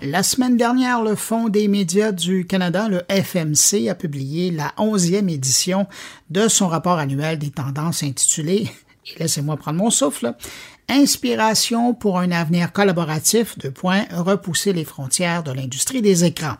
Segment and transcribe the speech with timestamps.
[0.00, 5.28] La semaine dernière, le Fonds des médias du Canada, le FMC, a publié la onzième
[5.28, 5.88] édition
[6.30, 8.70] de son rapport annuel des tendances intitulé,
[9.06, 10.34] et laissez-moi prendre mon souffle,
[10.90, 16.56] Inspiration pour un avenir collaboratif, de point, repousser les frontières de l'industrie des écrans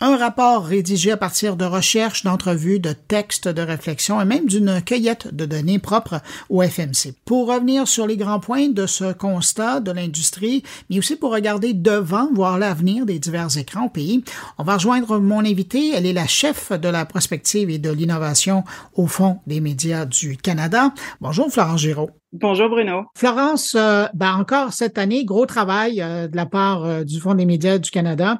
[0.00, 4.80] un rapport rédigé à partir de recherches, d'entrevues, de textes, de réflexions et même d'une
[4.82, 7.14] cueillette de données propres au FMC.
[7.24, 11.74] Pour revenir sur les grands points de ce constat de l'industrie, mais aussi pour regarder
[11.74, 14.24] devant, voir l'avenir des divers écrans au pays,
[14.58, 15.92] on va rejoindre mon invitée.
[15.94, 20.36] Elle est la chef de la prospective et de l'innovation au Fonds des médias du
[20.36, 20.94] Canada.
[21.20, 22.10] Bonjour Florence Giraud.
[22.32, 23.06] Bonjour Bruno.
[23.16, 27.34] Florence, euh, ben encore cette année, gros travail euh, de la part euh, du Fonds
[27.34, 28.38] des médias du Canada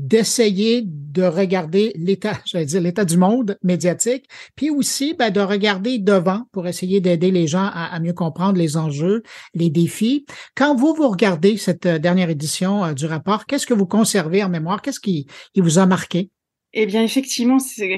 [0.00, 5.98] d'essayer de regarder l'état, j'allais dire l'état du monde médiatique, puis aussi ben, de regarder
[5.98, 9.22] devant pour essayer d'aider les gens à, mieux comprendre les enjeux,
[9.54, 10.24] les défis.
[10.56, 14.42] Quand vous vous regardez cette euh, dernière édition euh, du rapport, qu'est-ce que vous conservez
[14.42, 14.80] en mémoire?
[14.80, 16.30] Qu'est-ce qui, qui vous a marqué?
[16.72, 17.56] Eh bien, effectivement,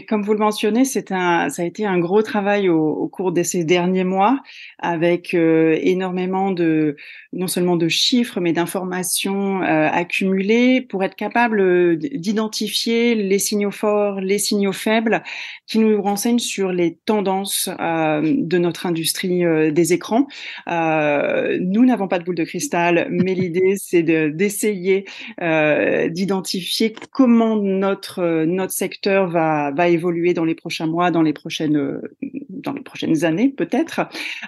[0.08, 3.42] comme vous le mentionnez, un, ça a été un gros travail au, au cours de
[3.42, 4.40] ces derniers mois,
[4.78, 6.96] avec euh, énormément de,
[7.34, 13.70] non seulement de chiffres, mais d'informations euh, accumulées pour être capable euh, d'identifier les signaux
[13.70, 15.22] forts, les signaux faibles,
[15.66, 20.26] qui nous renseignent sur les tendances de notre industrie des écrans.
[20.66, 25.04] nous n'avons pas de boule de cristal, mais l'idée, c'est d'essayer
[26.10, 31.32] d'identifier comment notre, notre notre secteur va, va évoluer dans les prochains mois, dans les
[31.32, 32.00] prochaines,
[32.48, 34.02] dans les prochaines années peut-être.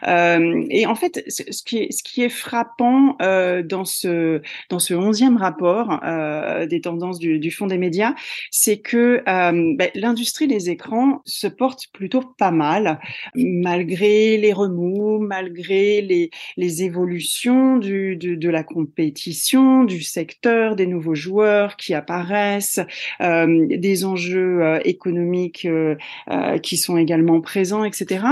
[0.06, 4.78] Euh, et en fait, ce qui est, ce qui est frappant euh, dans ce dans
[4.78, 8.14] ce onzième rapport euh, des tendances du, du Fonds des médias,
[8.50, 13.00] c'est que ben, l'industrie des écrans se porte plutôt pas mal,
[13.34, 20.86] malgré les remous, malgré les, les évolutions du, du, de la compétition, du secteur, des
[20.86, 22.80] nouveaux joueurs qui apparaissent,
[23.20, 23.66] euh,
[24.04, 25.96] enjeux euh, économiques euh,
[26.30, 28.26] euh, qui sont également présents, etc.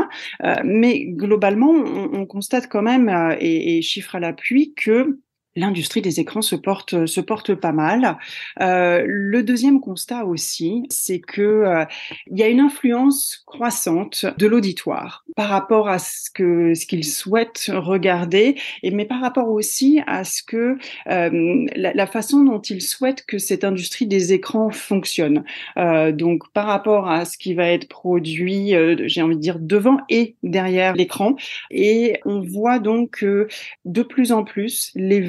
[0.64, 3.08] mais globalement, on, on, constate quand même,
[3.40, 5.18] et, et chiffre à l'appui, que
[5.56, 8.18] l'industrie des écrans se porte se porte pas mal.
[8.60, 11.84] Euh, le deuxième constat aussi, c'est que euh,
[12.30, 17.04] il y a une influence croissante de l'auditoire par rapport à ce que ce qu'il
[17.04, 20.76] souhaite regarder, et mais par rapport aussi à ce que
[21.08, 25.44] euh, la, façon dont il souhaite que cette industrie des écrans fonctionne.
[25.76, 29.58] Euh, donc par rapport à ce qui va être produit, euh, j'ai envie de dire
[29.58, 31.36] devant et derrière l'écran,
[31.70, 33.48] et on voit donc que
[33.84, 35.20] de plus en plus les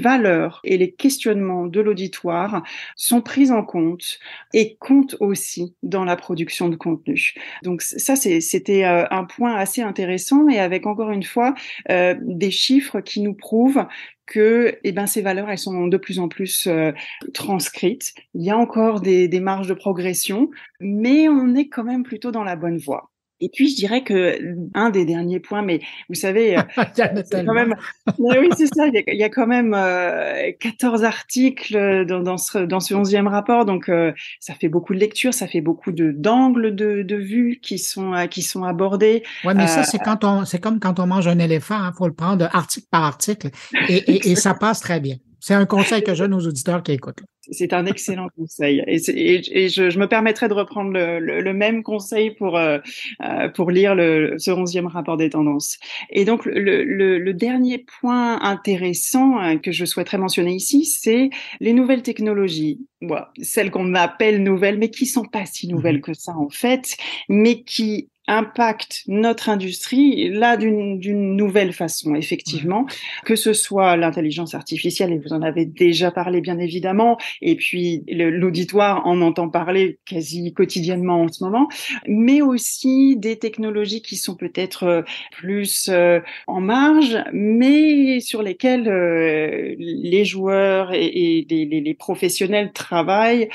[0.64, 2.64] et les questionnements de l'auditoire
[2.96, 4.20] sont pris en compte
[4.54, 7.34] et comptent aussi dans la production de contenu.
[7.64, 11.54] Donc ça, c'était euh, un point assez intéressant et avec encore une fois
[11.90, 13.86] euh, des chiffres qui nous prouvent
[14.26, 16.92] que eh ben, ces valeurs, elles sont de plus en plus euh,
[17.34, 18.14] transcrites.
[18.34, 20.50] Il y a encore des, des marges de progression,
[20.80, 23.13] mais on est quand même plutôt dans la bonne voie.
[23.44, 24.40] Et puis, je dirais que
[24.74, 26.62] un des derniers points, mais vous savez, euh,
[27.46, 27.76] quand même,
[28.18, 28.88] oui, c'est ça.
[28.88, 33.66] Il y, a, quand même euh, 14 articles dans, dans, ce dans ce 11e rapport,
[33.66, 37.60] donc euh, ça fait beaucoup de lectures, ça fait beaucoup de d'angles de, de vue
[37.62, 39.24] qui sont euh, qui sont abordés.
[39.44, 41.94] Ouais, mais ça c'est quand on c'est comme quand on mange un éléphant, il hein,
[41.98, 43.50] faut le prendre article par article,
[43.90, 45.18] et, et, et ça passe très bien.
[45.42, 47.24] C'est un conseil que je donne aux auditeurs qui écoutent.
[47.52, 48.84] C'est un excellent conseil.
[48.88, 52.58] Et, et, et je, je, me permettrai de reprendre le, le, le même conseil pour,
[52.58, 52.80] euh,
[53.24, 55.78] euh pour lire le, ce onzième rapport des tendances.
[56.10, 61.74] Et donc, le, le dernier point intéressant euh, que je souhaiterais mentionner ici, c'est les
[61.74, 62.80] nouvelles technologies.
[63.02, 66.02] Bon, celles qu'on appelle nouvelles, mais qui sont pas si nouvelles mm-hmm.
[66.02, 66.96] que ça en fait,
[67.28, 72.86] mais qui impacte notre industrie là d'une nouvelle façon, effectivement,
[73.26, 78.04] que ce soit l'intelligence artificielle, et vous en avez déjà parlé bien évidemment, et puis
[78.08, 81.68] l'auditoire en entend parler quasi quotidiennement en ce moment,
[82.08, 85.02] mais aussi des technologies qui sont peut-être euh,
[85.32, 92.72] plus euh, en marge, mais sur lesquelles euh, les joueurs et, et les, les, professionnels
[92.74, 93.50] travaillent,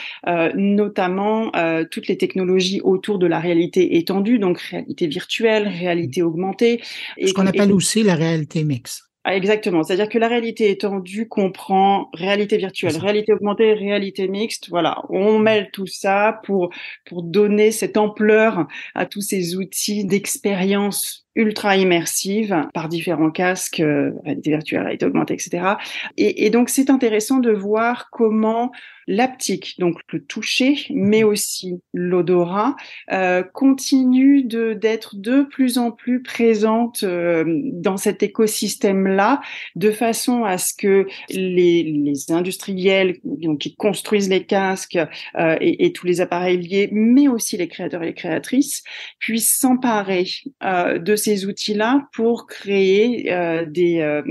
[0.54, 1.50] notamment
[1.90, 6.80] toutes les technologies autour de la réalité étendue, donc réalité virtuelle, réalité augmentée.
[7.24, 9.08] Ce qu'on appelle aussi la réalité mixte.
[9.24, 9.82] Ah, exactement.
[9.82, 14.70] C'est-à-dire que la réalité étendue comprend réalité virtuelle, réalité augmentée, réalité mixte.
[14.70, 15.02] Voilà.
[15.10, 16.70] On mêle tout ça pour,
[17.04, 24.12] pour donner cette ampleur à tous ces outils d'expérience ultra immersive par différents casques, euh,
[24.24, 25.74] réalité virtuelle, réalité augmentée, etc.
[26.16, 28.72] Et, et donc c'est intéressant de voir comment
[29.08, 31.28] l'aptique, donc le toucher, mais mhm.
[31.28, 32.76] aussi l'odorat,
[33.10, 39.40] euh, continue de d'être de plus en plus présente euh, dans cet écosystème-là,
[39.76, 44.98] de façon à ce que les, les industriels donc, qui construisent les casques
[45.38, 48.82] euh, et, et, tous les appareils liés, mais aussi les créateurs et les créatrices,
[49.18, 50.26] puissent s'emparer
[50.62, 54.22] euh, de ces outils-là pour créer euh, des,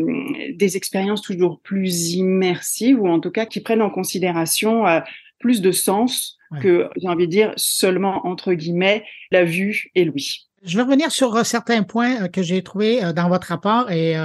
[0.55, 4.99] des expériences toujours plus immersives, ou en tout cas qui prennent en considération euh,
[5.39, 10.47] plus de sens que, j'ai envie de dire, seulement, entre guillemets, la vue et l'ouïe.
[10.63, 13.91] Je vais revenir sur euh, certains points euh, que j'ai trouvés dans votre rapport.
[13.91, 14.15] Et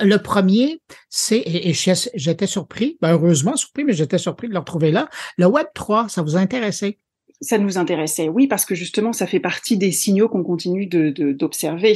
[0.00, 1.72] le premier, c'est, et,
[2.14, 5.08] j'étais surpris, ben heureusement surpris, mais j'étais surpris de le retrouver là.
[5.38, 6.98] Le Web 3, ça vous a intéressé?
[7.40, 11.10] Ça nous intéressait, oui, parce que justement, ça fait partie des signaux qu'on continue de,
[11.32, 11.94] d'observer.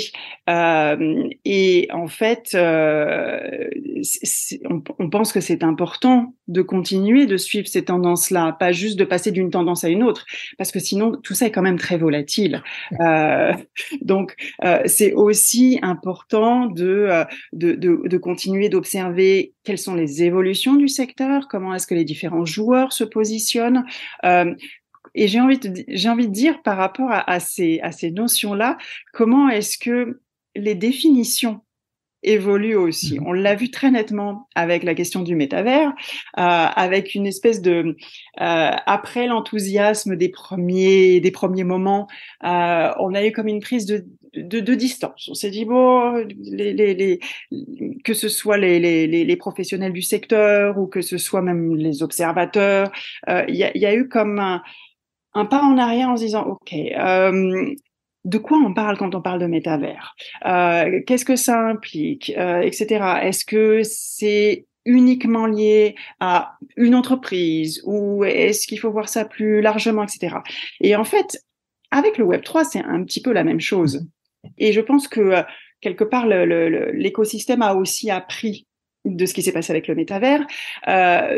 [0.50, 3.69] Euh, et en fait, euh,
[4.69, 9.05] on, on, pense que c'est important de continuer de suivre ces tendances-là, pas juste de
[9.05, 10.26] passer d'une tendance à une autre,
[10.58, 12.62] parce que sinon, tout ça est quand même très volatile.
[13.00, 13.52] Euh,
[14.02, 20.23] donc, euh, c'est aussi important de, euh, de, de, de continuer d'observer quelles sont les
[20.23, 23.85] évolutions du secteur, comment est-ce que les différents joueurs se positionnent.
[25.15, 28.11] Et j'ai envie, de, j'ai envie de dire par rapport à, à ces, à ces
[28.11, 28.79] notions-là,
[29.13, 30.21] comment est-ce que
[30.55, 31.61] les définitions
[32.23, 33.19] évoluent aussi.
[33.19, 33.27] Mmh.
[33.27, 37.97] On l'a vu très nettement avec la question du métavers, euh, avec une espèce de
[38.41, 42.09] euh, après l'enthousiasme des premiers des premiers moments,
[42.45, 45.29] euh, on a eu comme une prise de de, de distance.
[45.31, 46.13] On s'est dit bon,
[46.43, 47.21] les, les, les,
[48.05, 52.03] que ce soit les, les, les, professionnels du secteur ou que ce soit même les
[52.03, 52.93] observateurs,
[53.27, 54.63] il y, a, y, a, eu comme un,
[55.38, 57.75] un pas en arrière en se disant, OK, euh,
[58.25, 60.14] de quoi on parle quand on parle de métavers?
[60.46, 62.32] Euh, Qu'est-ce que ça implique?
[62.37, 62.87] Euh, Etc.
[63.23, 69.61] Est-ce que c'est uniquement lié à une entreprise ou est-ce qu'il faut voir ça plus
[69.61, 70.37] largement, etc.
[70.81, 71.38] Et en fait,
[71.90, 74.08] avec le Web 3, c'est un petit peu la même chose.
[74.56, 75.43] Et je pense que
[75.82, 78.67] quelque part, l'écosystème a aussi appris
[79.05, 80.46] de ce qui s'est passé avec le métavers.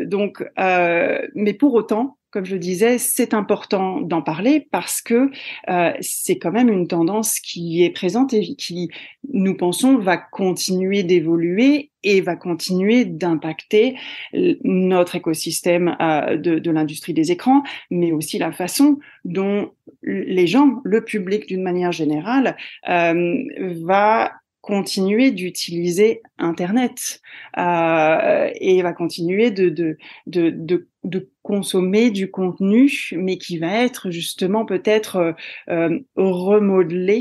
[0.07, 5.31] Donc, mais pour autant, comme je disais, c'est important d'en parler parce que
[5.69, 8.91] euh, c'est quand même une tendance qui est présente et qui,
[9.33, 13.97] nous pensons, va continuer d'évoluer et va continuer d'impacter
[14.33, 19.73] notre écosystème euh, de, de l'industrie des écrans, mais aussi la façon dont
[20.03, 22.57] les gens, le public d'une manière générale,
[22.89, 23.45] euh,
[23.83, 27.21] va continuer d'utiliser Internet
[27.59, 33.83] euh, et va continuer de, de, de, de, de consommer du contenu, mais qui va
[33.83, 35.33] être justement peut-être euh,
[35.69, 37.21] euh remodelé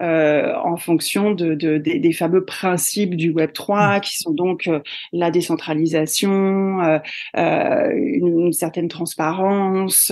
[0.00, 4.00] euh, en fonction de, de, des fameux principes du Web 3, mmh.
[4.00, 4.80] qui sont donc euh,
[5.12, 6.98] la décentralisation, euh,
[7.34, 10.10] une, une, certaine transparence,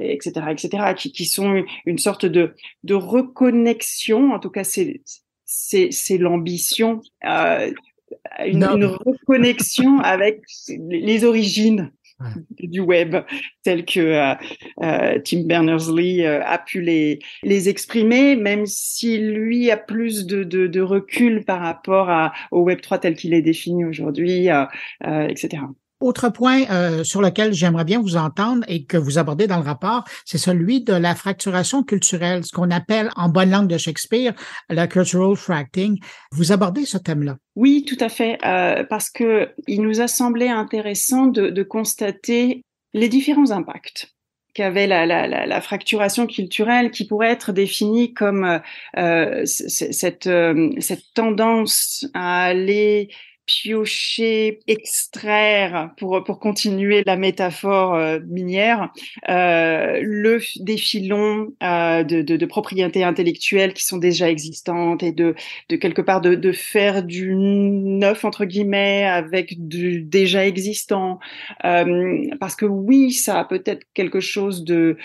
[0.00, 2.54] etc., etc., qui, qui sont une sorte de,
[2.84, 4.32] de reconnexion.
[4.32, 5.02] En tout cas, c'est
[5.44, 7.70] c'est l'ambition, euh,
[8.46, 11.92] une, reconnexion avec les origines
[12.58, 13.16] du web,
[13.62, 14.34] telles que euh,
[14.82, 20.80] euh, Tim Berners-Lee a pu les, les exprimer, même si lui a plus de, de,
[20.80, 24.48] recul par rapport à, au Web 3 tel qu'il est défini aujourd'hui,
[25.02, 25.62] etc.
[26.02, 29.62] Autre point euh, sur lequel j'aimerais bien vous entendre et que vous abordez dans le
[29.62, 34.32] rapport, c'est celui de la fracturation culturelle, ce qu'on appelle en bonne langue de Shakespeare
[34.68, 36.00] la cultural fracting.
[36.32, 37.36] Vous abordez ce thème-là.
[37.54, 42.64] Oui, tout à fait, euh, parce que il nous a semblé intéressant de, constater
[42.94, 44.12] les différents impacts
[44.54, 48.60] qu'avait la, fracturation culturelle qui pourrait être définie comme
[48.96, 50.28] euh, cette
[51.14, 53.08] tendance à aller
[53.52, 58.90] piocher, extraire, pour, pour continuer la métaphore euh, minière,
[59.28, 65.12] euh, le, des filons euh, de, de, de, propriété intellectuelle qui sont déjà existantes et
[65.12, 65.34] de,
[65.68, 71.18] de quelque part de, de faire du neuf, entre guillemets, avec du déjà existant.
[71.64, 74.96] Euh, parce que oui, ça a peut-être quelque chose de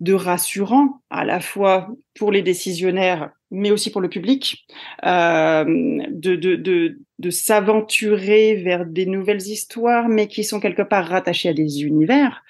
[0.00, 4.66] de rassurant à la fois pour les décisionnaires mais aussi pour le public,
[5.04, 11.06] euh, de, de, de, de s'aventurer vers des nouvelles histoires, mais qui sont quelque part
[11.06, 12.42] rattachées à des univers.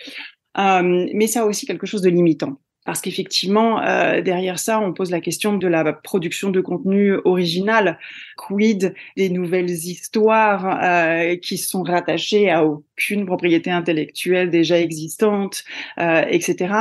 [0.58, 2.58] Euh, mais ça a aussi quelque chose de limitant.
[2.86, 7.98] Parce qu'effectivement, euh, derrière ça, on pose la question de la production de contenu original.
[8.36, 15.64] Quid des nouvelles histoires euh, qui sont rattachées à aucune propriété intellectuelle déjà existante,
[15.98, 16.74] euh, etc.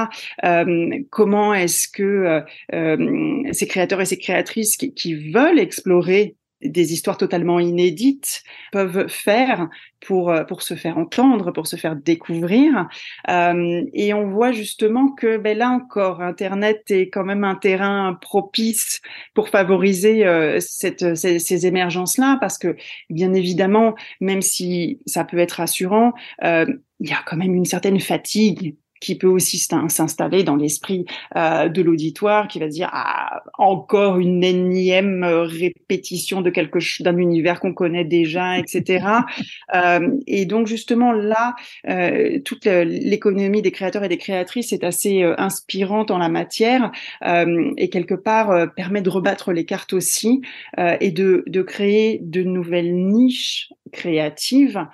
[0.43, 2.43] Euh, comment est-ce que
[2.73, 9.07] euh, ces créateurs et ces créatrices qui, qui veulent explorer des histoires totalement inédites peuvent
[9.07, 9.69] faire
[10.05, 12.87] pour euh, pour se faire entendre, pour se faire découvrir.
[13.29, 18.17] Euh, et on voit justement que ben là encore, Internet est quand même un terrain
[18.21, 19.01] propice
[19.33, 22.75] pour favoriser euh, cette, ces, ces émergences-là, parce que
[23.09, 26.65] bien évidemment, même si ça peut être rassurant, euh,
[26.99, 31.69] il y a quand même une certaine fatigue qui peut aussi s'installer dans l'esprit euh,
[31.69, 37.59] de l'auditoire, qui va dire ah, encore une énième euh, répétition de quelque d'un univers
[37.59, 39.05] qu'on connaît déjà, etc.
[39.75, 41.55] euh, et donc justement là,
[41.87, 46.91] euh, toute l'économie des créateurs et des créatrices est assez euh, inspirante en la matière
[47.25, 50.41] euh, et quelque part permet de rebattre les cartes aussi
[50.77, 54.85] et de, de créer de nouvelles niches créatives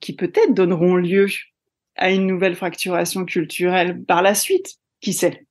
[0.00, 1.26] qui peut-être donneront lieu
[2.02, 4.74] à une nouvelle fracturation culturelle par la suite.
[5.00, 5.46] Qui sait?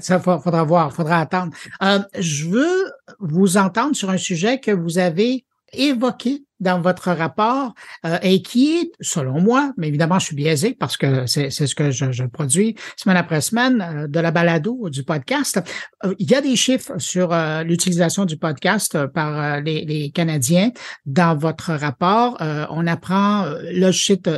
[0.00, 1.54] Ça faudra voir, faudra attendre.
[1.82, 7.74] Euh, je veux vous entendre sur un sujet que vous avez évoqué dans votre rapport
[8.04, 11.74] euh, et qui est, selon moi, mais évidemment, je suis biaisé parce que c'est ce
[11.74, 15.60] que je, je, produis semaine après semaine euh, de la balado du podcast.
[16.04, 20.70] Euh, il y a des chiffres sur euh, l'utilisation du podcast par les, les, Canadiens
[21.06, 22.36] dans votre rapport.
[22.70, 23.90] on apprend le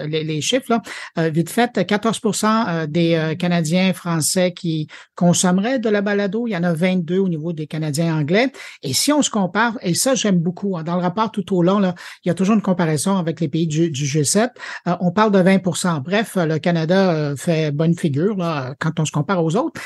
[0.06, 0.78] les, les, chiffres
[1.16, 2.20] là, vite fait, 14
[2.88, 6.46] des Canadiens français qui consommeraient de la balado.
[6.46, 8.52] Il y en a 22 au niveau des Canadiens anglais.
[8.82, 11.62] Et si on se compare, et ça j'aime beaucoup, hein, dans le rapport tout au
[11.62, 11.94] long, là,
[12.25, 14.50] il y a toujours une comparaison avec les pays du, G7.
[14.87, 18.37] Euh, on parle de 20% Bref, le Canada euh, fait bonne figure
[18.78, 19.81] quand on se compare aux autres.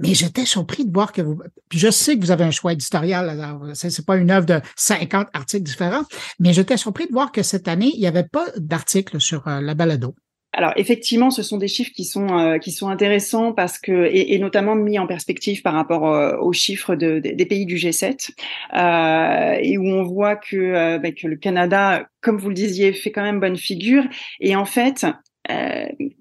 [0.00, 1.38] Mais j'étais surpris de voir que vous.
[1.68, 3.70] Puis je sais que vous avez un choix éditorial.
[3.74, 6.04] C'est pas une œuvre de 50 articles différents,
[6.38, 9.60] mais j'étais surpris de voir que cette année, il n'y avait pas d'article sur euh,
[9.60, 10.14] la balado.
[10.52, 14.36] Alors effectivement, ce sont des chiffres qui sont euh, qui sont intéressants parce que et,
[14.38, 18.30] notamment mis en perspective par rapport euh, aux chiffres de, des pays du G7
[18.74, 22.92] euh, et où on voit que, euh, bah, que le Canada, comme vous le disiez,
[22.92, 24.04] fait quand même bonne figure
[24.40, 25.06] et en fait.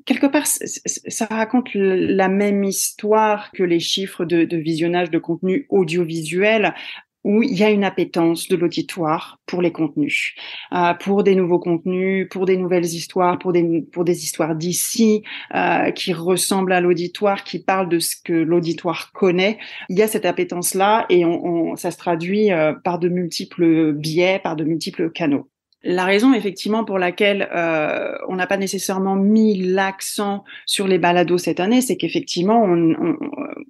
[0.05, 5.65] quelque part, ça raconte la même histoire que les chiffres de, de visionnage de contenu
[5.69, 6.73] audiovisuel
[7.23, 10.35] où il y a une appétence de l'auditoire pour les contenus,
[10.73, 15.23] euh, pour des nouveaux contenus, pour des nouvelles histoires, pour des pour des histoires d'ici
[15.53, 19.57] euh, qui ressemblent à l'auditoire, qui parlent de ce que l'auditoire connaît.
[19.89, 23.09] Il y a cette appétence là et on, on ça se traduit euh, par de
[23.09, 25.49] multiples biais, par de multiples canaux.
[25.83, 31.37] La raison effectivement pour laquelle euh, on n'a pas nécessairement mis l'accent sur les balados
[31.37, 33.17] cette année, c'est qu'effectivement, on,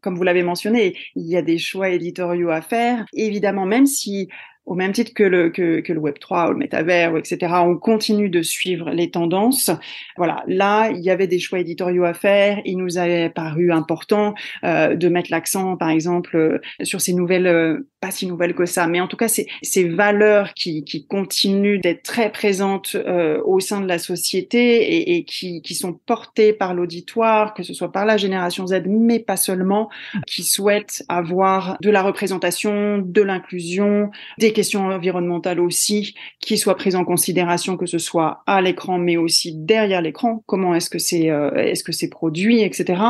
[0.01, 3.05] comme vous l'avez mentionné, il y a des choix éditoriaux à faire.
[3.13, 4.27] Évidemment, même si
[4.69, 7.75] au même titre que le, que, que le Web 3 ou le métavers, etc., on
[7.75, 9.71] continue de suivre les tendances.
[10.15, 12.61] Voilà, là, il y avait des choix éditoriaux à faire.
[12.65, 17.47] Il nous avait paru important euh, de mettre l'accent, par exemple, euh, sur ces nouvelles,
[17.47, 21.07] euh, pas si nouvelles que ça, mais en tout cas, ces, ces valeurs qui, qui
[21.07, 25.93] continuent d'être très présentes euh, au sein de la société et, et qui, qui sont
[25.93, 29.89] portées par l'auditoire, que ce soit par la génération Z, mais pas seulement,
[30.27, 36.97] qui souhaitent avoir de la représentation, de l'inclusion, des questions environnementales aussi qui soient prises
[36.97, 40.43] en considération, que ce soit à l'écran, mais aussi derrière l'écran.
[40.47, 43.01] Comment est-ce que c'est euh, est-ce que c'est produit, etc.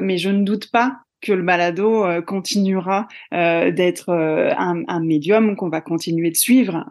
[0.00, 5.54] Mais je ne doute pas que le balado euh, continuera euh, d'être un, un, médium
[5.54, 6.84] qu'on va continuer de suivre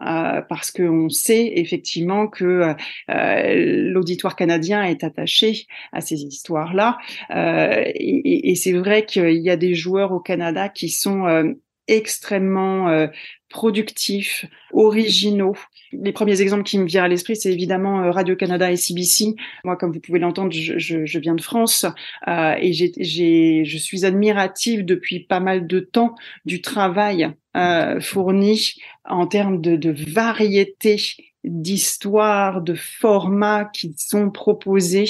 [0.48, 2.74] parce qu'on sait effectivement que
[3.08, 6.96] l'auditoire canadien est attaché à ces histoires-là
[7.30, 11.54] et, et c'est vrai qu'il y a des joueurs au Canada qui sont
[11.88, 13.06] extrêmement euh,
[13.48, 15.56] productifs, originaux.
[15.92, 19.34] Les premiers exemples qui me viennent à l'esprit, c'est évidemment euh, Radio-Canada et CBC.
[19.64, 21.86] Moi, comme vous pouvez l'entendre, je, je, je, viens de France
[22.28, 26.14] euh, et j'ai, je suis admirative depuis pas mal de temps
[26.44, 28.74] du travail euh, fourni
[29.04, 31.00] en termes de, de variété
[31.46, 35.06] d'histoires, de formats qui sont proposés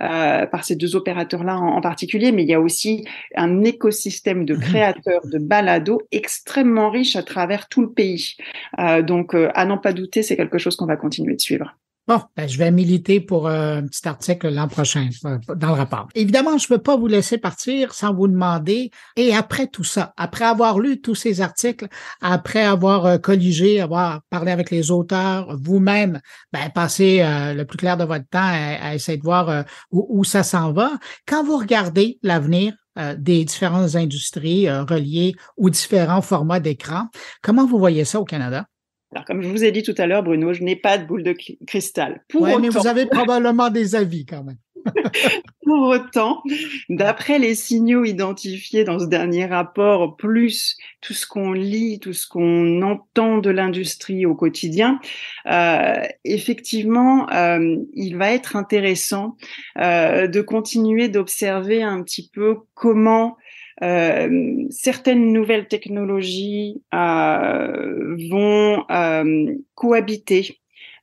[0.00, 3.04] euh, par ces deux opérateurs-là en, particulier, mais il y a aussi
[3.34, 8.36] un écosystème de créateurs de balados extrêmement riche à travers tout le pays.
[8.78, 11.74] Euh, donc, euh, à n'en pas douter, c'est quelque chose qu'on va continuer de suivre.
[12.10, 15.74] Bon, ben, je vais militer pour euh, un petit article l'an prochain euh, dans le
[15.74, 16.08] rapport.
[16.16, 20.12] Évidemment, je ne peux pas vous laisser partir sans vous demander, et après tout ça,
[20.16, 21.86] après avoir lu tous ces articles,
[22.20, 26.20] après avoir euh, colligé, avoir parlé avec les auteurs, vous-même,
[26.52, 30.72] ben, passer le plus clair de votre temps à, essayer de voir où, ça s'en
[30.72, 30.90] va,
[31.28, 32.74] quand vous regardez l'avenir
[33.18, 37.06] des différentes industries reliées aux différents formats d'écran,
[37.40, 38.66] comment vous voyez ça au Canada?
[39.12, 41.24] Alors, comme je vous ai dit tout à l'heure, Bruno, je n'ai pas de boule
[41.24, 41.34] de
[41.66, 42.22] cristal.
[42.28, 44.58] Pour mais vous avez probablement des avis quand même.
[45.64, 46.42] Pour autant,
[46.88, 52.26] d'après les signaux identifiés dans ce dernier rapport, plus tout ce qu'on lit, tout ce
[52.26, 55.00] qu'on entend de l'industrie au quotidien,
[55.46, 59.36] euh, effectivement, euh, il va être intéressant
[59.78, 63.36] euh, de continuer d'observer un petit peu comment
[63.82, 70.60] euh, certaines nouvelles technologies euh, vont euh, cohabiter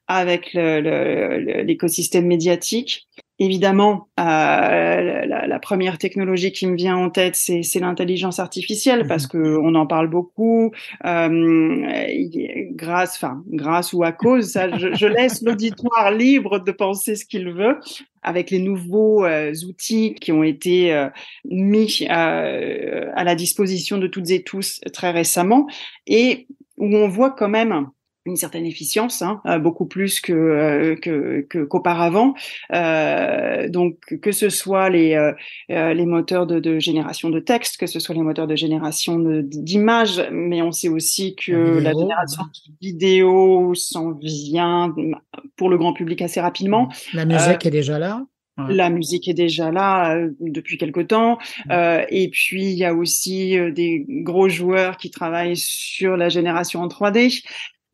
[0.07, 3.07] avec l'écosystème médiatique.
[3.39, 9.25] Évidemment, euh, la, la, première technologie qui me vient en tête, c'est l'intelligence artificielle parce
[9.25, 9.29] mhm.
[9.29, 10.71] que on en parle beaucoup.
[11.05, 12.15] Euh,
[12.71, 17.25] grâce, enfin, grâce ou à cause, ça, je, je laisse l'auditoire libre de penser ce
[17.25, 17.77] qu'il veut
[18.27, 21.09] avec les nouveaux euh, outils qui ont été euh,
[21.45, 25.67] mis euh, à la disposition de toutes et tous très récemment
[26.05, 27.87] et où on voit quand même
[28.27, 32.33] une certaine efficience, hein, euh, beaucoup plus que euh, que qu'auparavant.
[32.73, 37.87] Euh, donc que ce soit les euh, les moteurs de, de, génération de texte, que
[37.87, 42.43] ce soit les moteurs de génération d'images, mais on sait aussi que la, génération
[42.81, 44.93] vidéo s'en vient
[45.55, 46.89] pour le grand public assez rapidement.
[47.13, 48.25] La musique est déjà là.
[48.69, 51.37] La musique est déjà là depuis quelque temps.
[51.69, 56.81] Euh, et puis, il y a aussi des gros joueurs qui travaillent sur la génération
[56.81, 57.43] en 3D.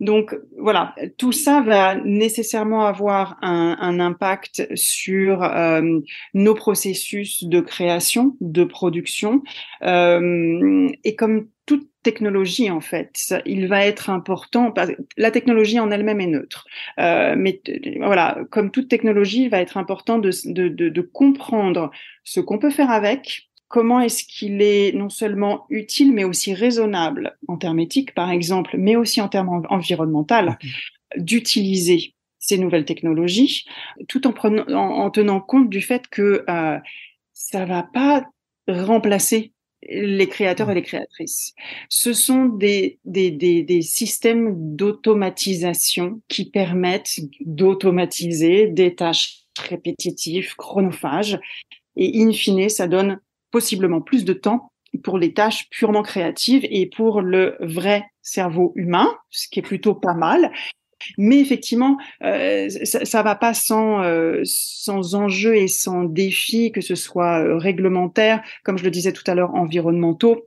[0.04, 6.00] Donc voilà, tout ça va nécessairement avoir un, impact sur euh,
[6.34, 9.44] nos processus de création, de production.
[9.84, 14.74] Euh, et comme toute technologie en fait, il va être important.
[15.16, 16.66] La technologie en elle-même est neutre,
[17.00, 17.62] euh, mais
[18.00, 21.92] voilà, comme toute technologie, il va être important de, de comprendre
[22.26, 27.36] ce qu'on peut faire avec, comment est-ce qu'il est non seulement utile, mais aussi raisonnable
[27.48, 30.52] en termes éthiques, par exemple, mais aussi en termes environnementaux,
[31.18, 33.66] d'utiliser ces nouvelles technologies,
[34.08, 36.78] tout en, prenant, en, tenant compte du fait que euh,
[37.34, 38.28] ça va pas
[38.68, 39.54] remplacer
[39.90, 41.56] les créateurs et les créatrices.
[41.90, 51.40] Ce sont des, des, des, des systèmes d'automatisation qui permettent d'automatiser des tâches répétitives, chronophages,
[51.96, 53.20] et in fine, ça donne
[53.54, 54.72] possiblement plus de temps
[55.04, 59.96] pour les tâches purement créatives et pour le vrai cerveau humain, ce qui est plutôt
[59.96, 60.52] pas mal.
[61.18, 66.82] Mais effectivement, euh, ça, ça va pas sans euh, sans enjeux et sans défis, que
[66.82, 70.46] ce soit euh, réglementaire, comme je le disais tout à l'heure, environnementaux.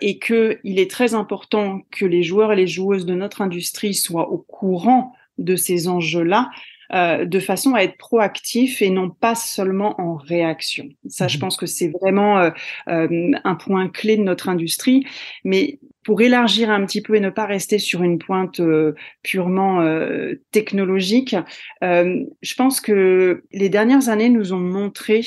[0.00, 3.94] Et que il est très important que les joueurs et les joueuses de notre industrie
[3.94, 6.50] soient au courant de ces enjeux-là
[6.92, 10.88] euh, de façon à être proactif et non pas seulement en réaction.
[11.08, 11.40] Ça, je mhm.
[11.40, 12.50] pense que c'est vraiment euh,
[12.88, 15.06] euh, un point clé de notre industrie.
[15.44, 18.60] Mais pour élargir un petit peu et ne pas rester sur une pointe
[19.24, 19.84] purement
[20.52, 21.34] technologique,
[21.82, 25.26] je pense que les dernières années nous ont montré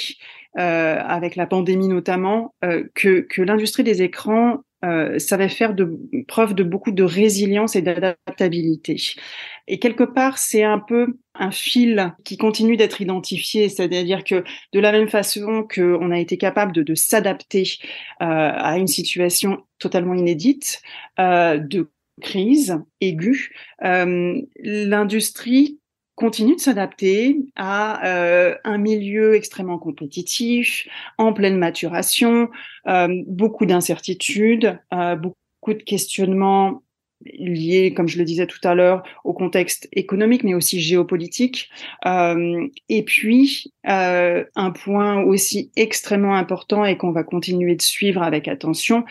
[0.55, 2.55] avec la pandémie notamment,
[2.95, 7.81] que, que l'industrie des écrans euh, savait faire de, preuve de beaucoup de résilience et
[7.81, 8.95] d'adaptabilité.
[9.67, 14.79] Et quelque part, c'est un peu un fil qui continue d'être identifié, c'est-à-dire que de
[14.79, 17.63] la même façon qu'on a été capable de, s'adapter
[18.21, 20.81] euh, à une situation totalement inédite,
[21.19, 21.89] euh, de
[22.21, 23.51] crise aiguë,
[23.83, 25.79] euh, l'industrie
[26.15, 28.01] continue de s'adapter à
[28.65, 30.85] un milieu extrêmement compétitif,
[31.17, 32.49] en pleine maturation,
[33.25, 36.83] beaucoup d'incertitudes, beaucoup de questionnements
[37.21, 41.69] liés, comme je le disais tout à l'heure, au contexte économique, mais aussi géopolitique.
[42.05, 49.03] et puis, un point aussi extrêmement important et qu'on va continuer de suivre avec attention,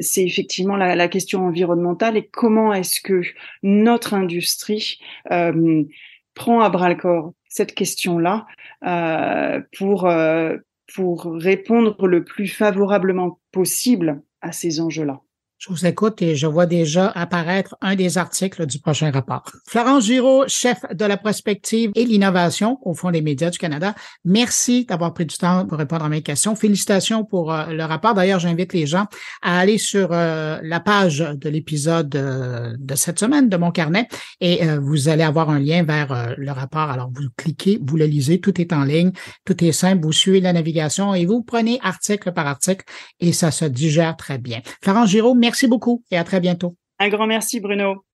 [0.00, 3.22] c'est effectivement la, la, question environnementale et comment est-ce que
[3.62, 8.46] notre industrie prend à bras le corps cette question-là
[8.84, 10.56] euh, pour, euh,
[10.94, 15.22] pour répondre le plus favorablement possible à ces enjeux-là.
[15.58, 19.42] Je vous écoute et je vois déjà apparaître un des articles du prochain rapport.
[19.66, 23.94] Florence Giraud, chef de la prospective et l'innovation au Fonds des médias du Canada,
[24.26, 26.54] merci d'avoir pris du temps pour répondre à mes questions.
[26.56, 28.12] Félicitations pour euh, le rapport.
[28.12, 29.06] D'ailleurs, j'invite les gens
[29.40, 34.08] à aller sur euh, la page de l'épisode euh, de cette semaine de mon carnet
[34.42, 36.90] et vous allez avoir un lien vers le rapport.
[36.90, 39.12] Alors, vous cliquez, vous le lisez, tout est en ligne,
[39.46, 42.84] tout est simple, vous suivez la navigation et vous prenez article par article
[43.20, 44.60] et ça se digère très bien.
[44.82, 46.74] Florence Giraud, Merci beaucoup et à très bientôt.
[46.98, 48.04] Un grand merci, Bruno.